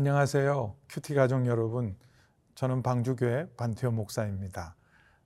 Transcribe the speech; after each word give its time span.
안녕하세요. 0.00 0.76
큐티 0.88 1.12
가족 1.12 1.44
여러분. 1.44 1.94
저는 2.54 2.82
방주교회 2.82 3.50
반태호 3.58 3.92
목사입니다. 3.92 4.74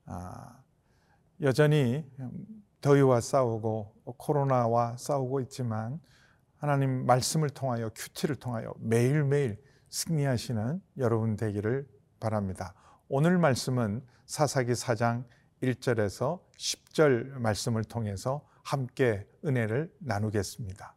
아, 0.03 0.59
여전히 1.39 2.05
더위와 2.81 3.21
싸우고 3.21 3.93
코로나와 4.17 4.97
싸우고 4.97 5.39
있지만 5.43 6.01
하나님 6.57 7.05
말씀을 7.05 7.51
통하여 7.51 7.89
큐티를 7.95 8.35
통하여 8.35 8.73
매일매일 8.79 9.63
승리하시는 9.91 10.81
여러분 10.97 11.37
되기를 11.37 11.87
바랍니다. 12.19 12.73
오늘 13.07 13.37
말씀은 13.37 14.05
사사기 14.25 14.73
4장 14.73 15.23
1절에서 15.63 16.41
10절 16.57 17.39
말씀을 17.39 17.85
통해서 17.85 18.45
함께 18.61 19.25
은혜를 19.45 19.89
나누겠습니다. 19.99 20.95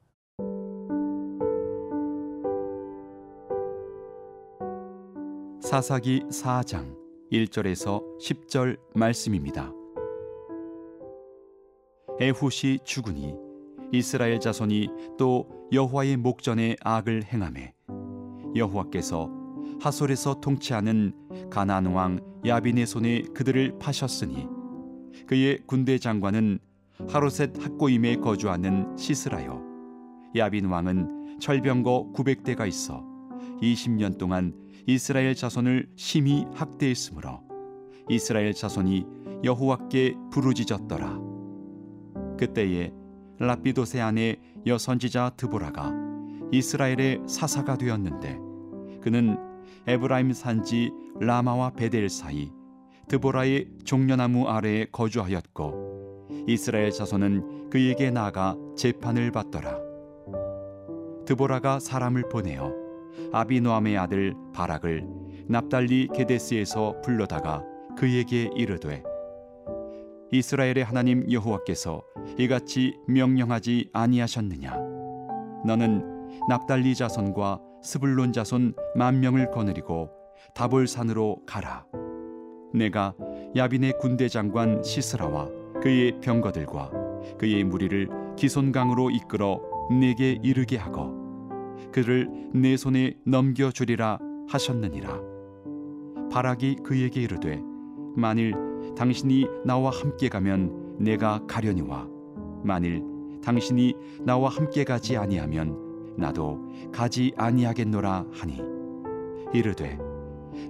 사사기 5.68 6.22
4장 6.30 6.96
1절에서 7.30 8.02
10절 8.18 8.78
말씀입니다. 8.94 9.70
에훗이 12.18 12.78
죽으니 12.84 13.34
이스라엘 13.92 14.40
자손이 14.40 14.88
또 15.18 15.46
여호와의 15.70 16.16
목전에 16.16 16.76
악을 16.80 17.24
행하매 17.24 17.74
여호와께서 18.56 19.30
하솔에서 19.78 20.40
통치하는 20.40 21.12
가나안 21.50 21.84
왕 21.88 22.18
야빈의 22.46 22.86
손에 22.86 23.20
그들을 23.34 23.78
파셨으니 23.78 24.48
그의 25.26 25.58
군대 25.66 25.98
장관은 25.98 26.60
하로셋 27.10 27.62
학고임에 27.62 28.16
거주하는 28.16 28.96
시스라요 28.96 29.62
야빈 30.34 30.64
왕은 30.64 31.40
철병거 31.40 32.12
900대가 32.14 32.66
있어 32.66 33.04
20년 33.60 34.16
동안 34.16 34.67
이스라엘 34.88 35.34
자손을 35.34 35.86
심히 35.96 36.46
학대했으므로 36.54 37.42
이스라엘 38.08 38.54
자손이 38.54 39.04
여호와께 39.44 40.14
부르짖었더라. 40.32 41.20
그때에 42.38 42.90
라피도세 43.38 44.00
아내 44.00 44.36
여선지자 44.64 45.32
드보라가 45.36 45.92
이스라엘의 46.52 47.20
사사가 47.28 47.76
되었는데 47.76 48.38
그는 49.02 49.36
에브라임 49.86 50.32
산지 50.32 50.90
라마와 51.20 51.72
베델 51.72 52.08
사이 52.08 52.50
드보라의 53.08 53.68
종려나무 53.84 54.48
아래에 54.48 54.86
거주하였고 54.90 56.46
이스라엘 56.46 56.92
자손은 56.92 57.68
그에게 57.68 58.10
나가 58.10 58.56
재판을 58.74 59.32
받더라. 59.32 59.78
드보라가 61.26 61.78
사람을 61.78 62.30
보내어 62.30 62.87
아비노함의 63.32 63.96
아들 63.98 64.34
바락을 64.54 65.06
납달리 65.48 66.08
게데스에서 66.14 67.00
불러다가 67.02 67.64
그에게 67.96 68.50
이르되 68.54 69.02
이스라엘의 70.30 70.84
하나님 70.84 71.30
여호와께서 71.30 72.02
이같이 72.38 72.94
명령하지 73.06 73.90
아니하셨느냐? 73.94 74.76
너는 75.64 76.18
납달리 76.48 76.94
자손과 76.94 77.60
스불론 77.82 78.32
자손 78.32 78.74
만 78.94 79.20
명을 79.20 79.50
거느리고 79.50 80.10
다볼산으로 80.54 81.38
가라. 81.46 81.86
내가 82.74 83.14
야빈의 83.56 83.94
군대 83.98 84.28
장관 84.28 84.82
시스라와 84.82 85.48
그의 85.82 86.20
병거들과 86.20 86.90
그의 87.38 87.64
무리를 87.64 88.08
기손강으로 88.36 89.10
이끌어 89.10 89.62
내게 89.90 90.38
이르게 90.42 90.76
하고 90.76 91.17
그를 91.92 92.28
내 92.52 92.76
손에 92.76 93.14
넘겨 93.24 93.70
주리라 93.70 94.18
하셨느니라. 94.48 95.20
바락이 96.30 96.76
그에게 96.84 97.22
이르되 97.22 97.60
만일 98.16 98.54
당신이 98.96 99.46
나와 99.64 99.90
함께 99.90 100.28
가면 100.28 100.96
내가 100.98 101.40
가려니와 101.46 102.08
만일 102.62 103.02
당신이 103.42 103.94
나와 104.24 104.50
함께 104.50 104.84
가지 104.84 105.16
아니하면 105.16 106.14
나도 106.16 106.60
가지 106.92 107.32
아니하겠노라 107.36 108.26
하니. 108.32 108.60
이르되 109.54 109.98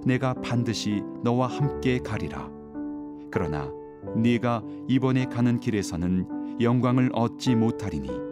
내가 0.05 0.33
반드시 0.35 1.01
너와 1.23 1.47
함께 1.47 1.99
가리라. 1.99 2.49
그러나 3.31 3.71
네가 4.15 4.63
이번에 4.87 5.25
가는 5.25 5.59
길에서는 5.59 6.61
영광을 6.61 7.09
얻지 7.13 7.55
못하리니 7.55 8.28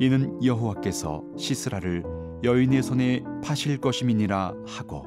이는 0.00 0.42
여호와께서 0.42 1.22
시스라를 1.36 2.02
여인의 2.42 2.82
손에 2.82 3.22
파실 3.44 3.76
것임이니라 3.76 4.54
하고 4.66 5.04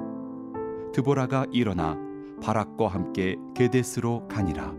드보라가 0.94 1.48
일어나 1.52 1.98
바락과 2.44 2.90
함께 2.90 3.36
게데스로 3.56 4.28
가니라. 4.28 4.76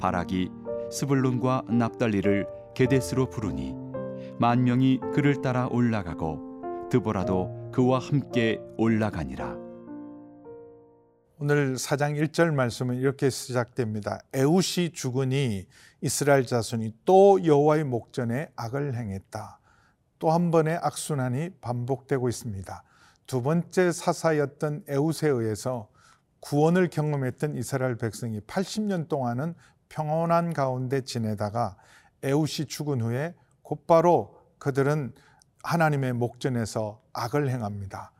바락이 0.00 0.50
스불론과 0.90 1.62
납달리를 1.68 2.48
게데스로 2.74 3.30
부르니 3.30 3.76
만 4.40 4.64
명이 4.64 4.98
그를 5.14 5.40
따라 5.40 5.68
올라가고 5.68 6.88
드보라도 6.90 7.70
그와 7.72 8.00
함께 8.00 8.60
올라가니라 8.76 9.65
오늘 11.38 11.74
4장 11.74 12.18
1절 12.18 12.54
말씀은 12.54 12.96
이렇게 12.96 13.28
시작됩니다. 13.28 14.20
에웃이 14.32 14.92
죽으니 14.92 15.66
이스라엘 16.00 16.46
자손이 16.46 16.94
또 17.04 17.44
여호와의 17.44 17.84
목전에 17.84 18.48
악을 18.56 18.94
행했다. 18.94 19.58
또 20.18 20.30
한 20.30 20.50
번의 20.50 20.78
악순환이 20.80 21.50
반복되고 21.60 22.30
있습니다. 22.30 22.82
두 23.26 23.42
번째 23.42 23.92
사사였던 23.92 24.84
에웃에 24.88 25.28
의해서 25.28 25.90
구원을 26.40 26.88
경험했던 26.88 27.54
이스라엘 27.56 27.96
백성이 27.96 28.40
80년 28.40 29.06
동안은 29.06 29.54
평온한 29.90 30.54
가운데 30.54 31.02
지내다가 31.02 31.76
에웃이 32.22 32.66
죽은 32.66 33.02
후에 33.02 33.34
곧바로 33.60 34.38
그들은 34.56 35.12
하나님의 35.62 36.14
목전에서 36.14 37.02
악을 37.12 37.50
행합니다. 37.50 38.10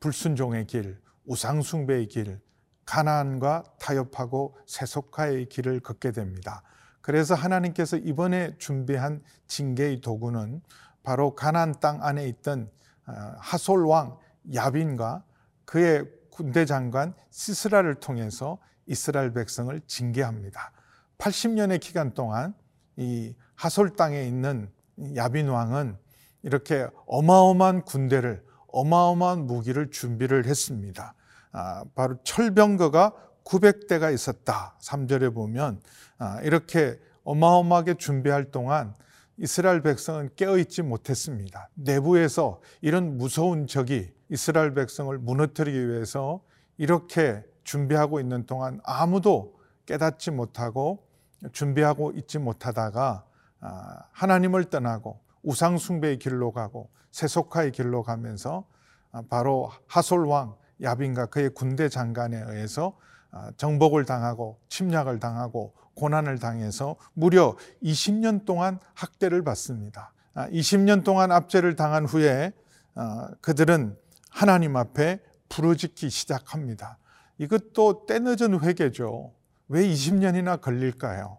불순종의 0.00 0.66
길, 0.66 0.98
우상숭배의 1.26 2.08
길, 2.08 2.45
가나안과 2.86 3.64
타협하고 3.78 4.56
세속화의 4.66 5.48
길을 5.48 5.80
걷게 5.80 6.12
됩니다. 6.12 6.62
그래서 7.02 7.34
하나님께서 7.34 7.96
이번에 7.98 8.56
준비한 8.58 9.22
징계의 9.46 10.00
도구는 10.00 10.62
바로 11.02 11.34
가나안 11.34 11.74
땅 11.80 12.02
안에 12.02 12.26
있던 12.28 12.70
어, 13.06 13.12
하솔 13.38 13.86
왕 13.86 14.18
야빈과 14.54 15.24
그의 15.64 16.04
군대 16.30 16.64
장관 16.64 17.14
시스라를 17.30 17.94
통해서 17.96 18.58
이스라엘 18.86 19.32
백성을 19.32 19.80
징계합니다. 19.86 20.72
80년의 21.18 21.80
기간 21.80 22.12
동안 22.14 22.54
이 22.96 23.34
하솔 23.54 23.96
땅에 23.96 24.22
있는 24.24 24.70
야빈 25.14 25.48
왕은 25.48 25.96
이렇게 26.42 26.86
어마어마한 27.06 27.82
군대를 27.82 28.44
어마어마한 28.68 29.46
무기를 29.46 29.90
준비를 29.90 30.46
했습니다. 30.46 31.14
아, 31.52 31.84
바로 31.94 32.16
철병거가 32.24 33.12
900대가 33.44 34.12
있었다. 34.12 34.76
3절에 34.82 35.34
보면 35.34 35.80
아, 36.18 36.40
이렇게 36.42 36.98
어마어마하게 37.24 37.94
준비할 37.94 38.50
동안 38.50 38.94
이스라엘 39.38 39.82
백성은 39.82 40.30
깨어있지 40.36 40.82
못했습니다. 40.82 41.68
내부에서 41.74 42.60
이런 42.80 43.18
무서운 43.18 43.66
적이 43.66 44.12
이스라엘 44.28 44.74
백성을 44.74 45.16
무너뜨리기 45.18 45.88
위해서 45.88 46.42
이렇게 46.78 47.44
준비하고 47.64 48.20
있는 48.20 48.46
동안 48.46 48.80
아무도 48.84 49.56
깨닫지 49.86 50.30
못하고 50.30 51.06
준비하고 51.52 52.12
있지 52.12 52.38
못하다가 52.38 53.24
아, 53.60 54.02
하나님을 54.12 54.64
떠나고 54.64 55.20
우상숭배의 55.42 56.18
길로 56.18 56.52
가고 56.52 56.90
세속화의 57.12 57.72
길로 57.72 58.02
가면서 58.02 58.66
바로 59.30 59.70
하솔 59.86 60.26
왕 60.26 60.56
야빈과 60.82 61.26
그의 61.26 61.50
군대 61.50 61.88
장관에 61.88 62.36
의해서 62.48 62.96
아, 63.30 63.50
정복을 63.56 64.04
당하고 64.04 64.58
침략을 64.68 65.20
당하고 65.20 65.74
고난을 65.94 66.38
당해서 66.38 66.96
무려 67.14 67.56
20년 67.82 68.44
동안 68.44 68.78
학대를 68.94 69.42
받습니다. 69.42 70.12
20년 70.34 71.00
아, 71.00 71.04
동안 71.04 71.32
압제를 71.32 71.76
당한 71.76 72.04
후에 72.04 72.52
아, 72.94 73.30
그들은 73.40 73.96
하나님 74.30 74.76
앞에 74.76 75.20
부르짖기 75.48 76.10
시작합니다. 76.10 76.98
이것도 77.38 78.06
때늦은 78.06 78.60
회개죠. 78.60 79.32
왜 79.68 79.82
20년이나 79.82 80.60
걸릴까요? 80.60 81.38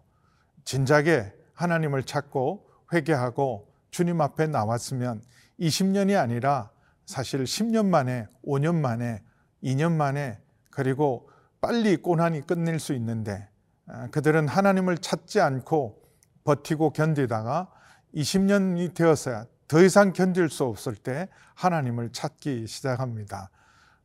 진작에 0.64 1.32
하나님을 1.54 2.02
찾고 2.02 2.68
회개하고 2.92 3.68
주님 3.90 4.20
앞에 4.20 4.46
나왔으면 4.46 5.22
20년이 5.60 6.18
아니라 6.18 6.70
사실 7.06 7.44
10년 7.44 7.86
만에, 7.86 8.26
5년 8.44 8.74
만에, 8.76 9.22
2년 9.62 9.92
만에 9.92 10.38
그리고 10.70 11.28
빨리 11.60 11.96
고난이 11.96 12.46
끝낼 12.46 12.78
수 12.78 12.92
있는데 12.94 13.48
아, 13.86 14.08
그들은 14.08 14.48
하나님을 14.48 14.98
찾지 14.98 15.40
않고 15.40 16.02
버티고 16.44 16.90
견디다가 16.90 17.70
20년이 18.14 18.94
되었어야 18.94 19.46
더 19.66 19.82
이상 19.82 20.12
견딜 20.12 20.48
수 20.48 20.64
없을 20.64 20.94
때 20.94 21.28
하나님을 21.54 22.12
찾기 22.12 22.66
시작합니다. 22.66 23.50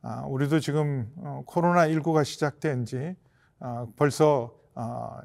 아, 0.02 0.26
우리도 0.28 0.60
지금 0.60 1.10
어, 1.18 1.44
코로나19가 1.48 2.26
시작된 2.26 2.86
지 2.86 3.16
아, 3.60 3.86
벌써 3.96 4.54
아, 4.76 5.22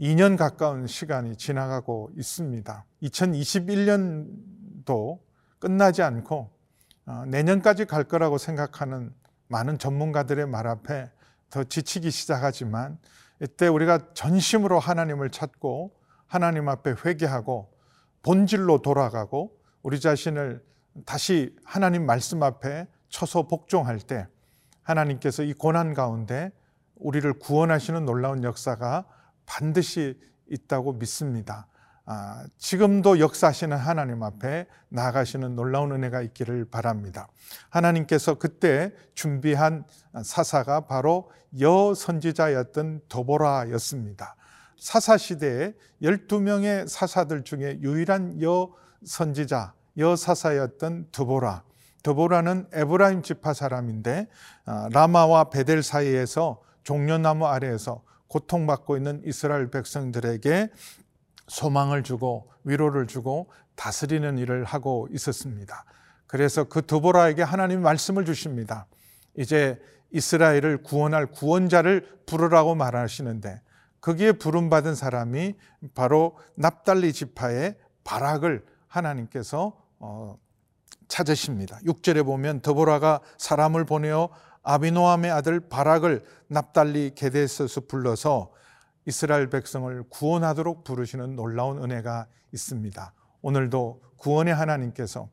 2년 0.00 0.36
가까운 0.36 0.86
시간이 0.86 1.36
지나가고 1.36 2.10
있습니다. 2.16 2.84
2021년도 3.02 5.18
끝나지 5.58 6.02
않고 6.02 6.50
어, 7.06 7.24
내년까지 7.26 7.84
갈 7.84 8.04
거라고 8.04 8.38
생각하는 8.38 9.12
많은 9.48 9.78
전문가들의 9.78 10.46
말 10.46 10.66
앞에 10.66 11.10
더 11.50 11.64
지치기 11.64 12.10
시작하지만 12.10 12.98
이때 13.40 13.68
우리가 13.68 14.12
전심으로 14.14 14.78
하나님을 14.78 15.30
찾고 15.30 15.92
하나님 16.26 16.68
앞에 16.68 16.94
회개하고 17.04 17.72
본질로 18.22 18.82
돌아가고 18.82 19.58
우리 19.82 20.00
자신을 20.00 20.62
다시 21.06 21.56
하나님 21.64 22.04
말씀 22.04 22.42
앞에 22.42 22.86
처소 23.08 23.48
복종할 23.48 23.98
때 23.98 24.26
하나님께서 24.82 25.42
이 25.42 25.54
고난 25.54 25.94
가운데 25.94 26.50
우리를 26.96 27.32
구원하시는 27.38 28.04
놀라운 28.04 28.42
역사가 28.42 29.06
반드시 29.46 30.18
있다고 30.50 30.94
믿습니다. 30.94 31.66
아, 32.10 32.42
지금도 32.56 33.20
역사하시는 33.20 33.76
하나님 33.76 34.22
앞에 34.22 34.66
나아가시는 34.88 35.54
놀라운 35.54 35.92
은혜가 35.92 36.22
있기를 36.22 36.64
바랍니다. 36.64 37.28
하나님께서 37.68 38.36
그때 38.36 38.94
준비한 39.12 39.84
사사가 40.22 40.86
바로 40.86 41.30
여 41.60 41.92
선지자였던 41.92 43.02
도보라였습니다. 43.10 44.36
사사 44.78 45.18
시대에 45.18 45.74
12명의 46.02 46.88
사사들 46.88 47.44
중에 47.44 47.80
유일한 47.82 48.40
여 48.42 48.72
선지자, 49.04 49.74
여 49.98 50.16
사사였던 50.16 51.08
드보라. 51.12 51.62
드보라는 52.02 52.68
에브라임 52.72 53.20
지파 53.20 53.52
사람인데 53.52 54.28
아, 54.64 54.88
라마와 54.92 55.50
베델 55.50 55.82
사이에서 55.82 56.62
종려나무 56.84 57.46
아래에서 57.46 58.02
고통받고 58.28 58.96
있는 58.96 59.20
이스라엘 59.26 59.70
백성들에게 59.70 60.70
소망을 61.48 62.02
주고 62.02 62.50
위로를 62.64 63.06
주고 63.06 63.50
다스리는 63.74 64.38
일을 64.38 64.64
하고 64.64 65.08
있었습니다. 65.10 65.84
그래서 66.26 66.64
그 66.64 66.84
드보라에게 66.84 67.42
하나님 67.42 67.82
말씀을 67.82 68.24
주십니다. 68.24 68.86
이제 69.36 69.80
이스라엘을 70.10 70.82
구원할 70.82 71.26
구원자를 71.26 72.20
부르라고 72.26 72.74
말하시는데 72.74 73.60
거기에 74.00 74.32
부름 74.32 74.70
받은 74.70 74.94
사람이 74.94 75.54
바로 75.94 76.36
납달리 76.54 77.12
지파의 77.12 77.76
바락을 78.04 78.64
하나님께서 78.86 79.76
어, 79.98 80.38
찾으십니다. 81.08 81.78
6절에 81.84 82.24
보면 82.24 82.60
드보라가 82.60 83.20
사람을 83.38 83.84
보내어 83.84 84.28
아비노함의 84.62 85.30
아들 85.30 85.60
바락을 85.60 86.24
납달리 86.48 87.12
게데스에서 87.14 87.82
불러서 87.88 88.52
이스라엘 89.08 89.48
백성을 89.48 90.04
구원하도록 90.10 90.84
부르시는 90.84 91.34
놀라운 91.34 91.82
은혜가 91.82 92.26
있습니다. 92.52 93.14
오늘도 93.40 94.02
구원의 94.18 94.54
하나님께서 94.54 95.30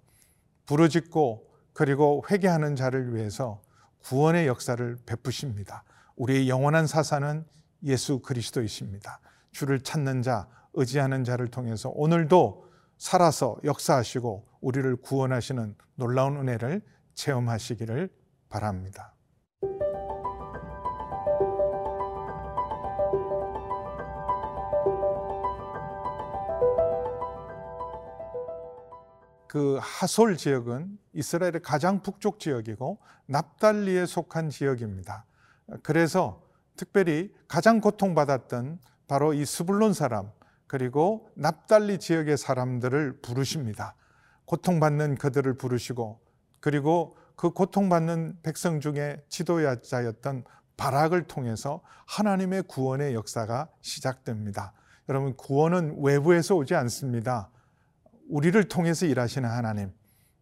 부르짖고 0.66 1.46
그리고 1.74 2.24
회개하는 2.32 2.78
자를 2.78 3.14
위해서 3.14 3.62
구원의 4.00 4.48
역사를 4.48 4.98
베푸십니다. 5.06 5.84
우리의 6.16 6.48
영원한 6.48 6.88
사사는 6.88 7.46
예수 7.84 8.20
그리스도이십니다. 8.20 9.20
주를 9.52 9.82
찾는 9.82 10.22
자, 10.22 10.48
의지하는 10.74 11.26
자를 11.26 11.50
통해서 11.50 11.90
오늘도 11.90 12.70
살아서 12.98 13.58
역사하시고 13.66 14.48
우리를 14.62 14.96
구원하시는 15.02 15.76
놀라운 15.96 16.38
은혜를 16.38 16.82
체험하시기를 17.16 18.10
바랍니다. 18.48 19.15
그 29.56 29.80
하솔 29.82 30.36
지역은 30.36 30.98
이스라엘의 31.14 31.62
가장 31.64 32.02
북쪽 32.02 32.42
지역이고 32.42 33.00
납달리에 33.28 34.06
속한 34.06 34.50
지역입니다. 34.50 35.24
그래서 35.82 36.44
특별히 36.76 37.34
가장 37.48 37.80
고통받았던 37.80 38.80
바로 39.08 39.34
이 39.34 39.46
스불론 39.46 39.94
사람 39.94 40.30
그리고 40.68 41.32
납달리 41.36 42.00
지역의 42.00 42.36
사람들을 42.36 43.22
부르십니다. 43.22 43.96
고통받는 44.44 45.16
그들을 45.16 45.54
부르시고 45.54 46.20
그리고 46.60 47.16
그 47.38 47.52
고통받는 47.52 48.40
백성 48.44 48.82
중에 48.82 49.24
지도자였던 49.30 50.44
바락을 50.76 51.28
통해서 51.28 51.82
하나님의 52.08 52.64
구원의 52.64 53.14
역사가 53.14 53.70
시작됩니다. 53.80 54.74
여러분 55.08 55.34
구원은 55.38 56.02
외부에서 56.02 56.56
오지 56.56 56.76
않습니다. 56.76 57.52
우리를 58.30 58.62
통해서 58.66 59.06
일하시는 59.06 59.48
하나님, 59.50 59.92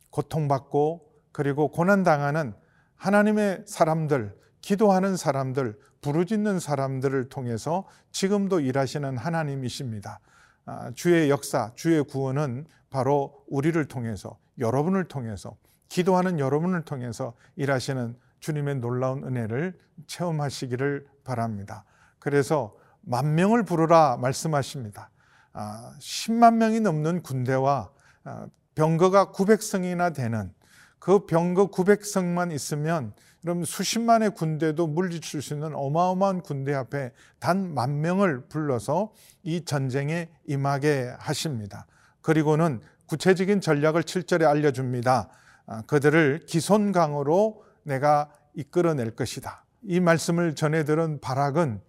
고통받고 0.10 1.12
그리고 1.32 1.70
고난당하는 1.72 2.54
하나님의 2.96 3.64
사람들, 3.66 4.38
기도하는 4.62 5.18
사람들, 5.18 5.78
부르짖는 6.02 6.60
사람들을 6.60 7.30
통해서 7.30 7.88
지금도 8.12 8.60
일하시는 8.60 9.18
하나님이십니다. 9.18 10.20
아, 10.66 10.92
주의 10.94 11.30
역사, 11.30 11.72
주의 11.76 12.02
구원은 12.04 12.66
바로 12.90 13.44
우리를 13.48 13.84
통해서, 13.86 14.38
여러분을 14.60 15.06
통해서, 15.06 15.58
기도하는 15.90 16.40
여러분을 16.40 16.84
통해서 16.84 17.34
일하시는 17.56 18.16
주님의 18.40 18.76
놀라운 18.76 19.24
은혜를 19.24 19.78
체험하시기를 20.08 21.08
바랍니다. 21.24 21.86
그래서 22.20 22.76
만 23.02 23.36
명을 23.36 23.64
부르라 23.64 24.18
말씀하십니다. 24.18 25.10
10만 25.54 26.44
아, 26.44 26.52
명이 26.52 26.80
넘는 26.80 27.22
군대와 27.22 27.90
아, 28.24 28.48
병거가 28.76 29.32
900성이나 29.32 30.14
되는 30.14 30.52
그 31.00 31.26
병거 31.26 31.70
900성만 31.72 32.54
있으면 32.54 33.14
그럼 33.42 33.66
수십만의 33.66 34.36
군대도 34.36 34.88
물리칠 34.88 35.42
수 35.42 35.54
있는 35.54 35.76
어마어마한 35.76 36.42
군대 36.42 36.74
앞에 36.74 37.12
단 37.40 37.74
만 37.74 38.00
명을 38.00 38.48
불러서 38.48 39.14
이 39.44 39.66
전쟁에 39.66 40.30
임하게 40.48 41.14
하십니다. 41.20 41.86
그리고는 42.22 42.80
구체적인 43.06 43.60
전략을 43.60 44.04
7절에 44.04 44.48
알려줍니다. 44.48 45.30
아, 45.66 45.82
그들을 45.88 46.46
기손강으로 46.48 47.64
내가 47.84 48.32
이끌어낼 48.54 49.16
것이다. 49.16 49.66
이 49.84 50.00
말씀을 50.00 50.56
전해 50.56 50.86
들은 50.86 51.20
바락은 51.20 51.82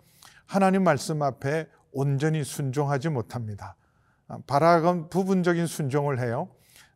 하나님 0.47 0.83
말씀 0.83 1.23
앞에 1.23 1.69
온전히 1.95 2.45
순종하지 2.45 3.09
못합니다. 3.09 3.77
아, 4.29 4.39
바락은 4.47 5.09
부분적인 5.09 5.67
순종을 5.67 6.21
해요. 6.21 6.49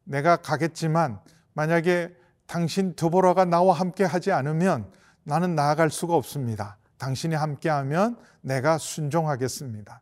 내가 0.05 0.37
가겠지만 0.37 1.21
만약에 1.55 2.15
당신 2.47 2.95
드보라가 2.95 3.45
나와 3.45 3.75
함께 3.75 4.05
하지 4.05 4.33
않으면 4.33 4.91
나는 5.23 5.55
나아갈 5.55 5.91
수가 5.91 6.15
없습니다. 6.15 6.79
당신이 6.99 7.35
함께하면 7.35 8.17
내가 8.41 8.79
순종하겠습니다. 8.79 10.01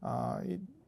아, 0.00 0.40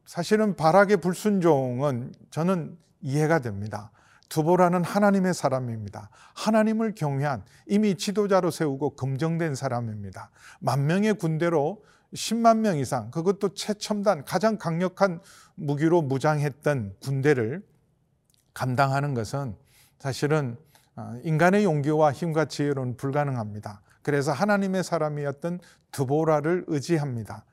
사실은 0.05 0.55
바락의 0.55 0.97
불순종은 0.97 2.13
저는 2.29 2.77
이해가 3.01 3.39
됩니다. 3.39 3.91
두보라는 4.31 4.83
하나님의 4.83 5.33
사람입니다. 5.33 6.09
하나님을 6.35 6.95
경외한 6.95 7.43
이미 7.67 7.95
지도자로 7.95 8.49
세우고 8.49 8.91
검정된 8.95 9.55
사람입니다. 9.55 10.29
만 10.59 10.85
명의 10.85 11.13
군대로 11.13 11.83
10만 12.13 12.57
명 12.57 12.77
이상, 12.77 13.09
그것도 13.11 13.53
최첨단, 13.53 14.25
가장 14.25 14.57
강력한 14.57 15.21
무기로 15.55 16.01
무장했던 16.01 16.95
군대를 17.01 17.65
감당하는 18.53 19.13
것은 19.13 19.55
사실은 19.99 20.57
어, 20.95 21.15
인간의 21.23 21.63
용기와 21.63 22.11
힘과 22.11 22.45
지혜로는 22.45 22.97
불가능합니다. 22.97 23.81
그래서 24.01 24.31
하나님의 24.31 24.83
사람이었던 24.83 25.59
드보라를 25.91 26.65
의지합니다. 26.67 27.45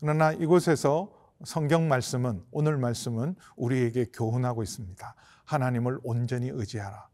그러나 0.00 0.32
이곳에서 0.32 1.12
성경 1.44 1.88
말씀은, 1.88 2.44
오늘 2.50 2.76
말씀은 2.76 3.34
우리에게 3.56 4.06
교훈하고 4.12 4.62
있습니다. 4.62 5.14
하나님을 5.44 5.98
온전히 6.02 6.50
의지하라. 6.50 7.08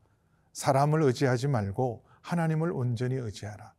사람을 0.53 1.03
의지하지 1.03 1.49
말고 1.49 2.05
하나님을 2.21 2.73
온전히 2.73 3.15
의지하라. 3.17 3.73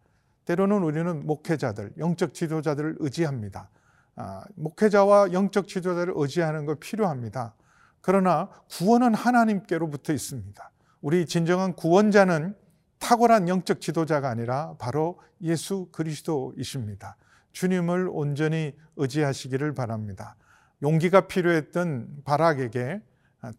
때로는 0.45 0.83
우리는 0.83 1.25
목회자들, 1.25 1.93
영적 1.97 2.33
지도자들을 2.33 2.97
의지합니다. 2.99 3.69
아, 4.15 4.43
목회자와 4.55 5.33
영적 5.33 5.67
지도자를 5.67 6.13
의지하는 6.15 6.65
거 6.65 6.75
필요합니다. 6.75 7.55
그러나 8.01 8.49
구원은 8.69 9.13
하나님께로부터 9.13 10.13
있습니다. 10.13 10.71
우리 11.01 11.25
진정한 11.25 11.73
구원자는 11.73 12.55
탁월한 12.99 13.49
영적 13.49 13.81
지도자가 13.81 14.29
아니라 14.29 14.75
바로 14.79 15.19
예수 15.41 15.89
그리스도이십니다. 15.91 17.17
주님을 17.51 18.09
온전히 18.11 18.75
의지하시기를 18.95 19.73
바랍니다. 19.73 20.35
용기가 20.81 21.27
필요했던 21.27 22.23
바락에게 22.23 23.01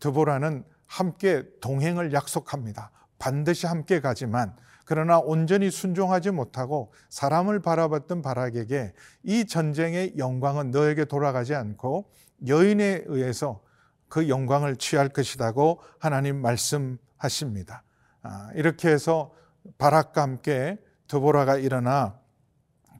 드보라는 0.00 0.64
함께 0.86 1.44
동행을 1.60 2.12
약속합니다. 2.12 2.90
반드시 3.18 3.66
함께 3.66 4.00
가지만 4.00 4.54
그러나 4.86 5.18
온전히 5.18 5.68
순종하지 5.68 6.30
못하고 6.30 6.92
사람을 7.10 7.60
바라봤던 7.60 8.22
바락에게 8.22 8.94
이 9.24 9.44
전쟁의 9.44 10.14
영광은 10.16 10.70
너에게 10.70 11.04
돌아가지 11.04 11.56
않고 11.56 12.08
여인에 12.46 13.02
의해서 13.06 13.60
그 14.08 14.28
영광을 14.28 14.76
취할 14.76 15.08
것이라고 15.08 15.80
하나님 15.98 16.40
말씀하십니다. 16.40 17.82
아, 18.22 18.50
이렇게 18.54 18.88
해서 18.88 19.32
바락과 19.76 20.22
함께 20.22 20.78
드보라가 21.08 21.56
일어나 21.56 22.20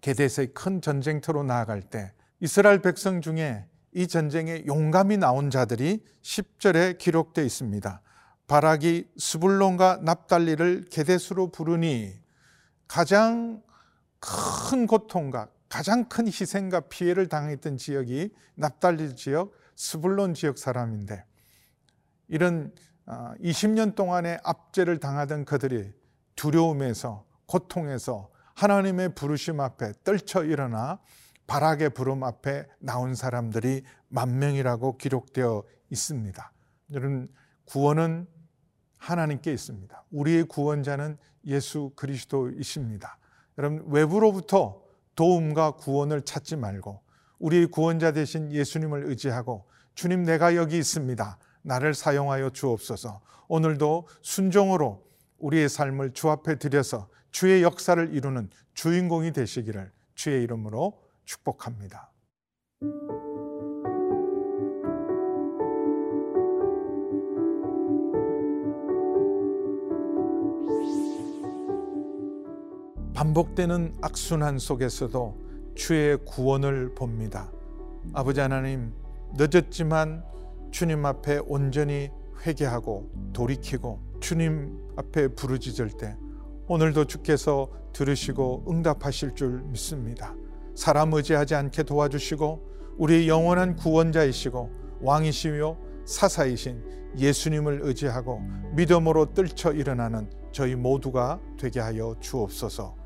게데스의 0.00 0.55
큰 0.55 0.81
전쟁터로 0.81 1.45
나아갈 1.45 1.83
때 1.83 2.12
이스라엘 2.40 2.83
백성 2.83 3.21
중에 3.21 3.64
이 3.93 4.09
전쟁에 4.09 4.64
용감히 4.66 5.19
나온 5.19 5.50
자들이 5.50 6.05
10절에 6.23 6.99
기록되어 6.99 7.45
있습니다. 7.45 8.02
바락이 8.46 9.08
스불론과 9.16 10.00
납달리를 10.02 10.86
게데스로 10.90 11.50
부르니 11.50 12.14
가장 12.86 13.62
큰 14.20 14.86
고통과 14.86 15.48
가장 15.68 16.08
큰 16.08 16.26
희생과 16.28 16.80
피해를 16.80 17.28
당했던 17.28 17.76
지역이 17.76 18.32
납달리 18.54 19.16
지역, 19.16 19.52
스불론 19.74 20.34
지역 20.34 20.58
사람인데 20.58 21.24
이런 22.28 22.72
20년 23.06 23.92
어, 23.92 23.94
동안의 23.94 24.40
압제를 24.42 24.98
당하던 24.98 25.44
그들이 25.44 25.92
두려움에서 26.34 27.24
고통에서 27.46 28.30
하나님의 28.54 29.14
부르심 29.14 29.60
앞에 29.60 29.92
떨쳐 30.02 30.44
일어나 30.44 30.98
바락의 31.46 31.90
부름 31.90 32.24
앞에 32.24 32.66
나온 32.78 33.14
사람들이 33.14 33.84
만 34.08 34.38
명이라고 34.38 34.96
기록되어 34.96 35.62
있습니다. 35.90 36.52
여러분 36.92 37.28
구원은 37.66 38.26
하나님께 38.98 39.52
있습니다. 39.52 40.04
우리의 40.10 40.44
구원자는 40.44 41.18
예수 41.46 41.92
그리스도이십니다. 41.96 43.18
여러분 43.58 43.84
외부로부터 43.88 44.82
도움과 45.14 45.72
구원을 45.72 46.22
찾지 46.22 46.56
말고 46.56 47.00
우리의 47.38 47.66
구원자 47.66 48.12
되신 48.12 48.52
예수님을 48.52 49.04
의지하고 49.06 49.66
주님 49.94 50.24
내가 50.24 50.56
여기 50.56 50.78
있습니다. 50.78 51.38
나를 51.62 51.94
사용하여 51.94 52.50
주옵소서. 52.50 53.20
오늘도 53.48 54.08
순종으로 54.22 55.04
우리의 55.38 55.68
삶을 55.68 56.12
주 56.12 56.30
앞에 56.30 56.58
드려서 56.58 57.08
주의 57.30 57.62
역사를 57.62 58.14
이루는 58.14 58.50
주인공이 58.74 59.32
되시기를 59.32 59.90
주의 60.14 60.42
이름으로 60.42 61.02
축복합니다. 61.24 62.12
반복되는 73.16 73.94
악순환 74.02 74.58
속에서도 74.58 75.73
주의 75.75 76.18
구원을 76.26 76.94
봅니다. 76.94 77.50
아버지 78.12 78.40
하나님, 78.40 78.92
늦었지만 79.38 80.23
주님 80.70 81.06
앞에 81.06 81.40
온전히 81.46 82.11
회개하고 82.44 83.11
돌이키고 83.32 84.00
주님 84.20 84.78
앞에 84.96 85.28
부르짖을 85.28 85.92
때 85.92 86.14
오늘도 86.68 87.06
주께서 87.06 87.70
들으시고 87.94 88.66
응답하실 88.68 89.35
줄 89.35 89.62
믿습니다. 89.62 90.35
사람 90.75 91.14
의지하지 91.14 91.54
않게 91.54 91.85
도와주시고 91.85 92.96
우리 92.99 93.30
영원한 93.30 93.76
구원자이시고 93.76 94.70
왕이시며 95.00 95.78
사사이신 96.04 97.14
예수님을 97.16 97.80
의지하고 97.82 98.42
믿음으로 98.75 99.32
떨쳐 99.32 99.73
일어나는 99.73 100.28
저희 100.52 100.75
모두가 100.75 101.40
되게 101.58 101.80
하여 101.80 102.14
주옵소서. 102.20 103.05